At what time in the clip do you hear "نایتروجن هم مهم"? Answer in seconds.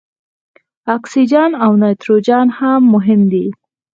1.81-3.21